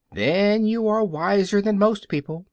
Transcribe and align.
Then 0.11 0.65
you 0.65 0.87
are 0.87 1.03
wiser 1.03 1.61
that 1.61 1.75
most 1.75 2.09
people. 2.09 2.39